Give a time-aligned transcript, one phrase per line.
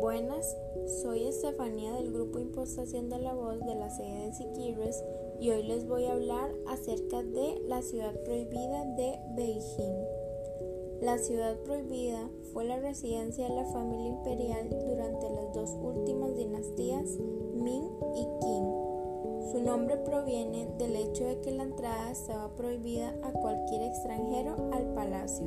[0.00, 0.56] Buenas,
[1.02, 5.04] soy Estefanía del grupo Impostación de la Voz de la sede de Siquirres
[5.40, 10.04] y hoy les voy a hablar acerca de la ciudad prohibida de Beijing.
[11.00, 17.18] La ciudad prohibida fue la residencia de la familia imperial durante las dos últimas dinastías
[17.54, 19.52] Ming y Qing.
[19.52, 24.94] Su nombre proviene del hecho de que la entrada estaba prohibida a cualquier extranjero al
[24.94, 25.46] palacio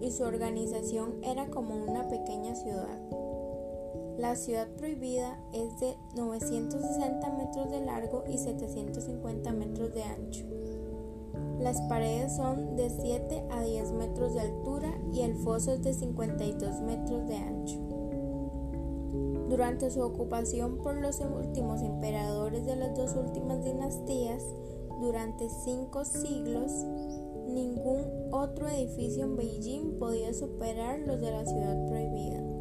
[0.00, 3.23] y su organización era como una pequeña ciudad.
[4.18, 10.44] La ciudad prohibida es de 960 metros de largo y 750 metros de ancho.
[11.58, 15.94] Las paredes son de 7 a 10 metros de altura y el foso es de
[15.94, 17.78] 52 metros de ancho.
[19.48, 24.44] Durante su ocupación por los últimos emperadores de las dos últimas dinastías,
[25.00, 26.70] durante cinco siglos,
[27.48, 32.53] ningún otro edificio en Beijing podía superar los de la ciudad prohibida.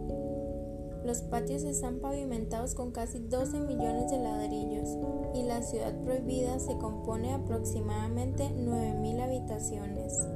[1.05, 4.97] Los patios están pavimentados con casi 12 millones de ladrillos
[5.33, 10.27] y la ciudad prohibida se compone de aproximadamente 9.000 habitaciones.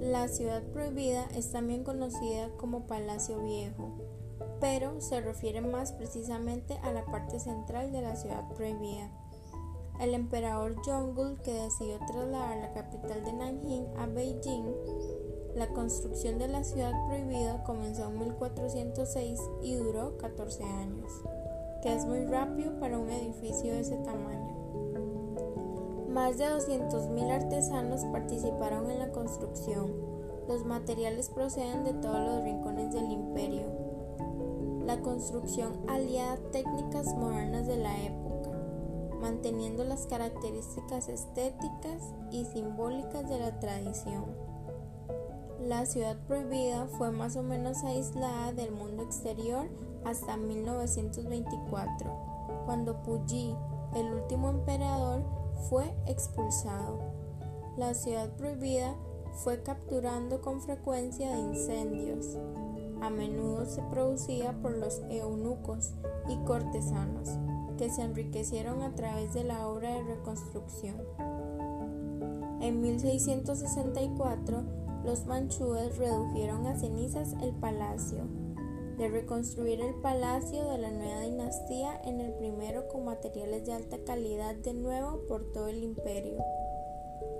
[0.00, 3.92] La ciudad prohibida es también conocida como Palacio Viejo,
[4.60, 9.10] pero se refiere más precisamente a la parte central de la ciudad prohibida.
[10.00, 14.74] El emperador Yongle, que decidió trasladar la capital de Nanjing a Beijing,
[15.54, 21.12] la construcción de la ciudad prohibida comenzó en 1406 y duró 14 años,
[21.82, 24.52] que es muy rápido para un edificio de ese tamaño.
[26.08, 29.92] Más de 200.000 artesanos participaron en la construcción.
[30.48, 33.66] Los materiales proceden de todos los rincones del imperio.
[34.86, 38.50] La construcción aliada técnicas modernas de la época,
[39.20, 44.51] manteniendo las características estéticas y simbólicas de la tradición.
[45.62, 49.68] La ciudad prohibida fue más o menos aislada del mundo exterior
[50.04, 52.10] hasta 1924,
[52.66, 53.54] cuando Puyi,
[53.94, 55.22] el último emperador,
[55.70, 56.98] fue expulsado.
[57.76, 58.96] La ciudad prohibida
[59.44, 62.36] fue capturando con frecuencia de incendios.
[63.00, 65.92] A menudo se producía por los eunucos
[66.28, 67.38] y cortesanos,
[67.78, 70.96] que se enriquecieron a través de la obra de reconstrucción.
[72.60, 78.28] En 1664, los manchúes redujeron a cenizas el palacio.
[78.98, 83.98] De reconstruir el palacio de la nueva dinastía en el primero con materiales de alta
[84.04, 86.36] calidad de nuevo por todo el imperio.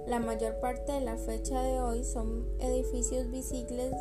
[0.06, 3.92] La mayor parte de la fecha de hoy son edificios visibles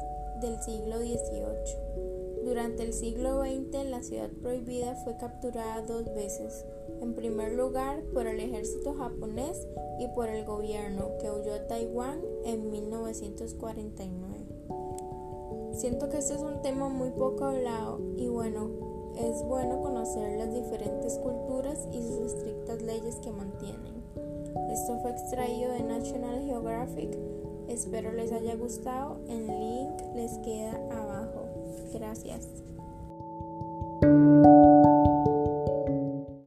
[0.42, 2.44] del siglo XVIII.
[2.44, 6.66] Durante el siglo XX la ciudad prohibida fue capturada dos veces,
[7.02, 9.68] en primer lugar por el ejército japonés
[10.00, 14.46] y por el gobierno que huyó a Taiwán en 1949.
[15.74, 18.70] Siento que este es un tema muy poco hablado y bueno,
[19.18, 24.02] es bueno conocer las diferentes culturas y sus estrictas leyes que mantienen.
[24.70, 27.18] Esto fue extraído de National Geographic.
[27.68, 29.20] Espero les haya gustado.
[29.28, 31.46] El link les queda abajo.
[31.94, 32.48] Gracias.